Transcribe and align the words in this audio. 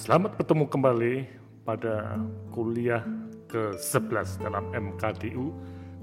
Selamat 0.00 0.32
bertemu 0.32 0.64
kembali 0.64 1.14
pada 1.60 2.16
kuliah 2.56 3.04
ke-11 3.52 4.40
dalam 4.40 4.72
MKDU, 4.72 5.52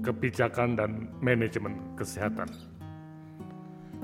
Kebijakan 0.06 0.78
dan 0.78 1.10
Manajemen 1.18 1.98
Kesehatan. 1.98 2.46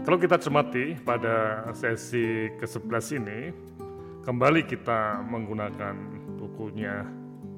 Kalau 0.02 0.18
kita 0.18 0.34
cermati 0.42 0.98
pada 0.98 1.62
sesi 1.78 2.50
ke-11 2.58 3.22
ini, 3.22 3.40
kembali 4.26 4.66
kita 4.66 5.22
menggunakan 5.30 5.94
bukunya 6.42 7.06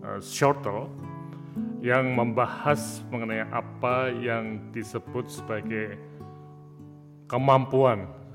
uh, 0.05 0.21
Shortle 0.21 0.93
yang 1.81 2.13
membahas 2.13 3.01
mengenai 3.09 3.49
apa 3.49 4.13
yang 4.13 4.61
disebut 4.77 5.33
sebagai 5.33 5.97
kemampuan 7.33 8.26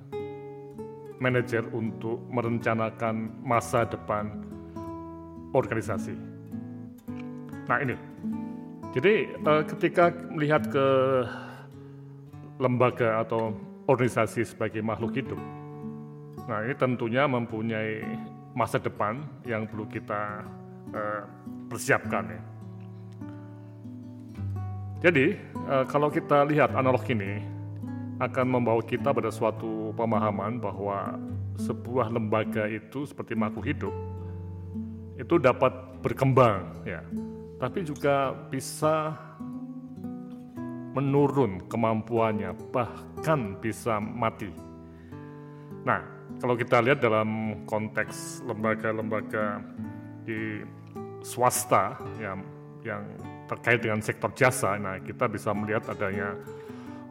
manajer 1.22 1.62
untuk 1.70 2.18
merencanakan 2.34 3.46
masa 3.46 3.86
depan 3.86 4.42
organisasi. 5.54 6.18
Nah 7.70 7.78
ini, 7.78 7.94
jadi 8.92 9.30
uh, 9.46 9.62
ketika 9.70 10.10
melihat 10.34 10.66
ke 10.68 10.88
lembaga 12.58 13.22
atau 13.22 13.54
organisasi 13.86 14.44
sebagai 14.50 14.82
makhluk 14.82 15.14
hidup, 15.14 15.38
nah 16.50 16.66
ini 16.66 16.74
tentunya 16.74 17.30
mempunyai 17.30 18.02
masa 18.58 18.82
depan 18.82 19.22
yang 19.46 19.70
perlu 19.70 19.86
kita 19.88 20.42
uh, 20.92 21.24
persiapkan 21.70 22.34
ya. 22.34 22.42
Jadi 25.02 25.38
uh, 25.70 25.86
kalau 25.86 26.10
kita 26.10 26.46
lihat 26.50 26.74
analog 26.74 27.06
ini, 27.10 27.61
akan 28.22 28.46
membawa 28.62 28.86
kita 28.86 29.10
pada 29.10 29.34
suatu 29.34 29.90
pemahaman 29.98 30.62
bahwa 30.62 31.18
sebuah 31.58 32.14
lembaga 32.14 32.70
itu 32.70 33.10
seperti 33.10 33.34
makhluk 33.34 33.66
hidup 33.66 33.94
itu 35.18 35.42
dapat 35.42 35.74
berkembang 36.06 36.86
ya. 36.86 37.02
Tapi 37.62 37.86
juga 37.86 38.34
bisa 38.50 39.14
menurun 40.98 41.62
kemampuannya 41.70 42.54
bahkan 42.74 43.58
bisa 43.62 43.98
mati. 44.02 44.50
Nah 45.86 46.02
kalau 46.42 46.58
kita 46.58 46.82
lihat 46.82 47.02
dalam 47.02 47.62
konteks 47.70 48.42
lembaga-lembaga 48.50 49.62
di 50.26 50.62
swasta 51.22 51.98
yang 52.18 52.42
yang 52.82 53.06
terkait 53.46 53.82
dengan 53.86 54.02
sektor 54.02 54.34
jasa 54.34 54.74
nah 54.82 54.98
kita 54.98 55.30
bisa 55.30 55.54
melihat 55.54 55.86
adanya 55.94 56.34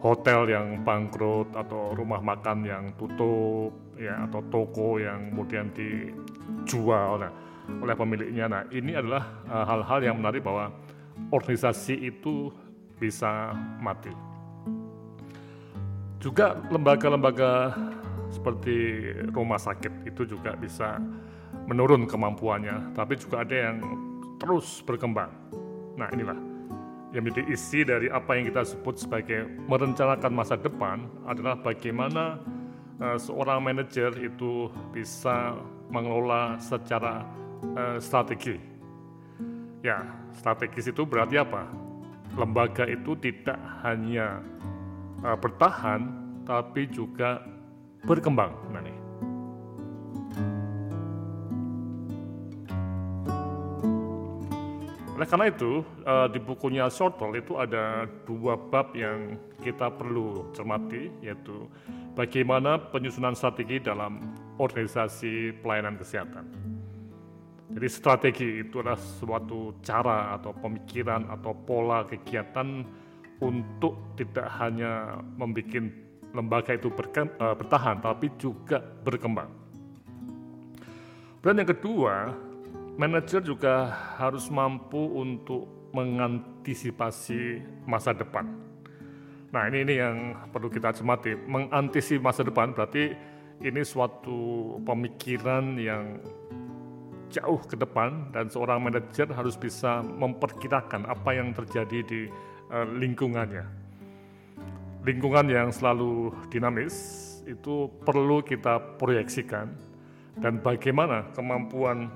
hotel 0.01 0.49
yang 0.49 0.81
bangkrut 0.81 1.53
atau 1.53 1.93
rumah 1.93 2.25
makan 2.25 2.65
yang 2.65 2.85
tutup 2.97 3.73
ya 4.01 4.25
atau 4.25 4.41
toko 4.49 4.97
yang 4.97 5.29
kemudian 5.33 5.69
dijual 5.77 7.21
nah, 7.21 7.33
oleh 7.69 7.95
pemiliknya. 7.95 8.49
Nah, 8.49 8.63
ini 8.73 8.97
adalah 8.97 9.23
eh, 9.45 9.65
hal-hal 9.69 10.01
uh, 10.01 10.07
yang 10.09 10.17
menarik 10.17 10.41
bahwa 10.41 10.73
organisasi 11.29 12.01
itu 12.09 12.49
bisa 12.97 13.53
mati. 13.81 14.13
Juga 16.21 16.57
lembaga-lembaga 16.69 17.73
seperti 18.29 19.09
rumah 19.33 19.57
sakit 19.57 20.09
itu 20.09 20.29
juga 20.37 20.53
bisa 20.57 21.01
menurun 21.69 22.05
kemampuannya, 22.09 22.93
tapi 22.97 23.17
juga 23.21 23.45
ada 23.45 23.57
yang 23.57 23.77
terus 24.41 24.81
berkembang. 24.85 25.33
Nah, 25.97 26.09
inilah 26.13 26.50
yang 27.11 27.27
menjadi 27.27 27.43
isi 27.51 27.83
dari 27.83 28.07
apa 28.07 28.39
yang 28.39 28.51
kita 28.55 28.63
sebut 28.63 28.95
sebagai 29.03 29.51
merencanakan 29.67 30.31
masa 30.31 30.55
depan 30.55 31.11
adalah 31.27 31.59
bagaimana 31.59 32.39
uh, 33.03 33.19
seorang 33.19 33.59
manajer 33.65 34.15
itu 34.21 34.71
bisa 34.95 35.59
mengelola 35.91 36.55
secara 36.63 37.27
uh, 37.75 37.99
strategi. 37.99 38.55
Ya, 39.83 40.07
strategis 40.37 40.93
itu 40.93 41.03
berarti 41.03 41.41
apa? 41.41 41.67
Lembaga 42.39 42.87
itu 42.87 43.19
tidak 43.19 43.59
hanya 43.83 44.39
uh, 45.27 45.35
bertahan, 45.35 46.07
tapi 46.47 46.87
juga 46.87 47.43
berkembang. 48.07 48.55
Nah, 48.71 48.85
nih. 48.85 49.00
Oleh 55.21 55.29
karena 55.29 55.53
itu, 55.53 55.85
uh, 56.09 56.33
di 56.33 56.41
bukunya 56.41 56.89
Shortle 56.89 57.37
itu 57.37 57.61
ada 57.61 58.09
dua 58.25 58.57
bab 58.57 58.97
yang 58.97 59.37
kita 59.61 59.93
perlu 59.93 60.49
cermati, 60.57 61.13
yaitu 61.21 61.69
bagaimana 62.17 62.81
penyusunan 62.89 63.37
strategi 63.37 63.85
dalam 63.85 64.17
organisasi 64.57 65.61
pelayanan 65.61 66.01
kesehatan. 66.01 66.49
Jadi 67.69 67.89
strategi 67.93 68.65
itu 68.65 68.81
adalah 68.81 68.97
suatu 68.97 69.77
cara 69.85 70.41
atau 70.41 70.57
pemikiran 70.57 71.29
atau 71.29 71.53
pola 71.53 72.01
kegiatan 72.09 72.81
untuk 73.45 74.17
tidak 74.17 74.49
hanya 74.57 75.21
membuat 75.37 75.85
lembaga 76.33 76.81
itu 76.81 76.89
uh, 76.89 77.53
bertahan, 77.61 78.01
tapi 78.01 78.33
juga 78.41 78.81
berkembang. 79.05 79.53
Dan 81.45 81.61
yang 81.61 81.69
kedua, 81.69 82.33
manajer 82.99 83.45
juga 83.45 83.93
harus 84.19 84.51
mampu 84.51 84.99
untuk 85.19 85.91
mengantisipasi 85.91 87.63
masa 87.87 88.15
depan. 88.15 88.47
Nah 89.51 89.67
ini 89.67 89.83
ini 89.83 89.95
yang 89.99 90.17
perlu 90.55 90.71
kita 90.71 90.95
cermati. 90.95 91.35
Mengantisipasi 91.35 92.23
masa 92.23 92.43
depan 92.47 92.71
berarti 92.71 93.15
ini 93.61 93.83
suatu 93.83 94.79
pemikiran 94.87 95.75
yang 95.75 96.23
jauh 97.31 97.63
ke 97.63 97.79
depan 97.79 98.31
dan 98.35 98.51
seorang 98.51 98.83
manajer 98.83 99.31
harus 99.31 99.55
bisa 99.55 100.03
memperkirakan 100.03 101.07
apa 101.07 101.31
yang 101.35 101.55
terjadi 101.55 101.99
di 102.03 102.21
uh, 102.71 102.87
lingkungannya. 102.99 103.67
Lingkungan 105.07 105.47
yang 105.49 105.69
selalu 105.73 106.35
dinamis 106.53 107.27
itu 107.49 107.89
perlu 108.05 108.45
kita 108.45 109.01
proyeksikan 109.01 109.73
dan 110.39 110.61
bagaimana 110.61 111.27
kemampuan 111.33 112.13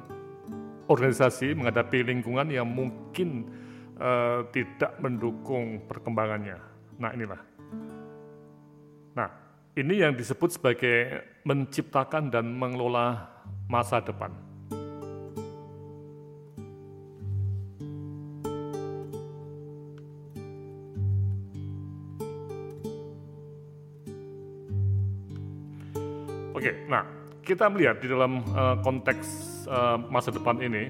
organisasi 0.88 1.56
menghadapi 1.56 2.04
lingkungan 2.04 2.52
yang 2.52 2.68
mungkin 2.68 3.48
uh, 3.96 4.44
tidak 4.52 5.00
mendukung 5.00 5.84
perkembangannya. 5.88 6.58
Nah, 7.00 7.10
inilah. 7.16 7.40
Nah, 9.14 9.28
ini 9.74 9.94
yang 10.02 10.14
disebut 10.14 10.54
sebagai 10.54 11.24
menciptakan 11.42 12.30
dan 12.30 12.50
mengelola 12.52 13.30
masa 13.66 14.00
depan. 14.00 14.30
Oke, 26.54 26.70
nah 26.88 27.23
kita 27.44 27.68
melihat 27.68 28.00
di 28.00 28.08
dalam 28.08 28.40
uh, 28.56 28.80
konteks 28.80 29.28
uh, 29.68 30.00
masa 30.08 30.32
depan 30.32 30.56
ini, 30.64 30.88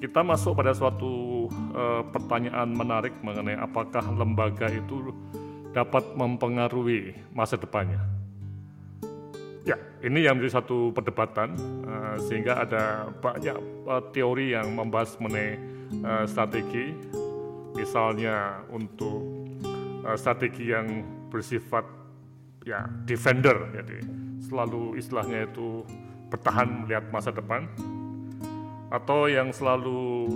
kita 0.00 0.24
masuk 0.24 0.56
pada 0.56 0.72
suatu 0.72 1.46
uh, 1.76 2.02
pertanyaan 2.10 2.72
menarik 2.72 3.12
mengenai 3.20 3.60
apakah 3.60 4.02
lembaga 4.16 4.66
itu 4.72 5.12
dapat 5.76 6.16
mempengaruhi 6.16 7.14
masa 7.36 7.60
depannya. 7.60 8.00
Ya, 9.62 9.78
ini 10.02 10.26
yang 10.26 10.40
menjadi 10.40 10.58
satu 10.58 10.90
perdebatan 10.90 11.54
uh, 11.86 12.16
sehingga 12.18 12.66
ada 12.66 13.12
banyak 13.22 13.54
uh, 13.86 14.02
teori 14.10 14.58
yang 14.58 14.74
membahas 14.74 15.14
mengenai 15.22 15.60
uh, 16.02 16.24
strategi, 16.26 16.90
misalnya 17.78 18.66
untuk 18.74 19.22
uh, 20.02 20.18
strategi 20.18 20.74
yang 20.74 21.06
bersifat 21.30 22.01
ya 22.62 22.86
defender, 23.06 23.70
jadi 23.74 23.98
selalu 24.46 24.98
istilahnya 24.98 25.48
itu 25.50 25.82
bertahan 26.30 26.86
melihat 26.86 27.04
masa 27.10 27.34
depan. 27.34 27.66
Atau 28.92 29.28
yang 29.28 29.50
selalu 29.56 30.28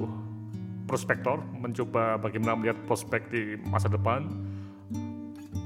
prospektor 0.89 1.45
mencoba 1.61 2.17
bagaimana 2.17 2.57
melihat 2.57 2.79
prospek 2.89 3.29
di 3.29 3.43
masa 3.69 3.93
depan. 3.93 4.25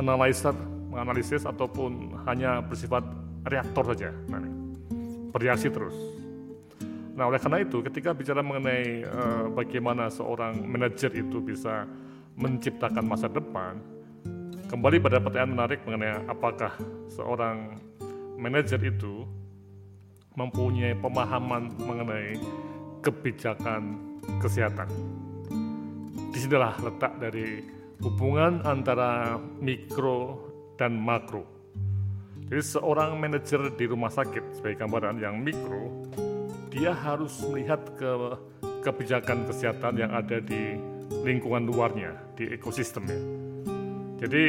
Analisis 0.01 0.49
menganalisis 0.91 1.47
ataupun 1.47 2.19
hanya 2.27 2.65
bersifat 2.65 3.05
reaktor 3.47 3.95
saja. 3.95 4.11
Nah, 4.27 4.43
bereaksi 5.31 5.71
terus. 5.71 5.95
Nah 7.15 7.29
oleh 7.29 7.37
karena 7.37 7.63
itu 7.63 7.85
ketika 7.85 8.17
bicara 8.17 8.41
mengenai 8.41 9.05
uh, 9.07 9.47
bagaimana 9.53 10.09
seorang 10.09 10.57
manajer 10.65 11.13
itu 11.15 11.39
bisa 11.45 11.85
menciptakan 12.41 13.05
masa 13.05 13.29
depan 13.29 13.77
kembali 14.71 15.03
pada 15.03 15.19
pertanyaan 15.19 15.53
menarik 15.59 15.83
mengenai 15.83 16.31
apakah 16.31 16.71
seorang 17.11 17.75
manajer 18.39 18.79
itu 18.87 19.27
mempunyai 20.39 20.95
pemahaman 20.95 21.75
mengenai 21.83 22.39
kebijakan 23.03 23.99
kesehatan. 24.39 24.87
Di 26.31 26.39
sinilah 26.39 26.79
letak 26.87 27.19
dari 27.19 27.67
hubungan 27.99 28.63
antara 28.63 29.43
mikro 29.59 30.39
dan 30.79 30.95
makro. 30.95 31.43
Jadi 32.47 32.63
seorang 32.63 33.19
manajer 33.19 33.75
di 33.75 33.85
rumah 33.91 34.15
sakit 34.15 34.55
sebagai 34.55 34.87
gambaran 34.87 35.19
yang 35.19 35.43
mikro 35.43 36.07
dia 36.71 36.95
harus 36.95 37.43
melihat 37.51 37.83
ke 37.99 38.39
kebijakan 38.87 39.51
kesehatan 39.51 39.99
yang 39.99 40.15
ada 40.15 40.39
di 40.39 40.79
lingkungan 41.27 41.67
luarnya, 41.67 42.15
di 42.39 42.55
ekosistemnya. 42.55 43.50
Jadi 44.21 44.45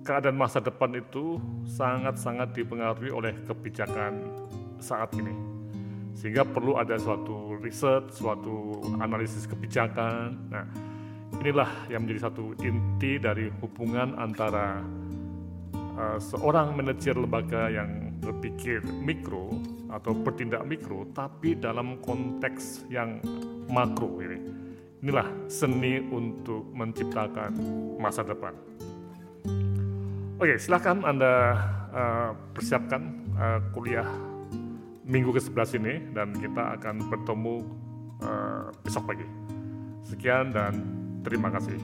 keadaan 0.00 0.40
masa 0.40 0.64
depan 0.64 0.96
itu 0.96 1.36
sangat-sangat 1.68 2.56
dipengaruhi 2.56 3.12
oleh 3.12 3.36
kebijakan 3.44 4.24
saat 4.80 5.12
ini. 5.20 5.36
Sehingga 6.16 6.48
perlu 6.48 6.80
ada 6.80 6.96
suatu 6.96 7.60
riset, 7.60 8.08
suatu 8.08 8.80
analisis 9.04 9.44
kebijakan. 9.44 10.48
Nah, 10.48 10.64
inilah 11.44 11.68
yang 11.92 12.08
menjadi 12.08 12.32
satu 12.32 12.56
inti 12.64 13.20
dari 13.20 13.52
hubungan 13.60 14.16
antara 14.16 14.80
uh, 16.00 16.18
seorang 16.18 16.72
manajer 16.72 17.20
lembaga 17.20 17.68
yang 17.68 18.16
berpikir 18.20 18.84
mikro 18.84 19.52
atau 19.92 20.12
bertindak 20.12 20.64
mikro, 20.64 21.08
tapi 21.12 21.56
dalam 21.56 22.00
konteks 22.00 22.88
yang 22.88 23.20
makro 23.68 24.20
ini. 24.24 24.69
Inilah 25.00 25.28
seni 25.48 25.96
untuk 25.96 26.68
menciptakan 26.76 27.56
masa 27.96 28.20
depan. 28.20 28.52
Oke, 30.36 30.60
silahkan 30.60 31.00
Anda 31.04 31.56
uh, 31.92 32.30
persiapkan 32.52 33.02
uh, 33.36 33.60
kuliah 33.72 34.08
minggu 35.08 35.32
ke-11 35.36 35.70
ini 35.80 35.94
dan 36.12 36.36
kita 36.36 36.76
akan 36.76 36.96
bertemu 37.08 37.54
uh, 38.24 38.68
besok 38.84 39.08
pagi. 39.08 39.26
Sekian 40.04 40.52
dan 40.52 40.84
terima 41.24 41.48
kasih. 41.48 41.76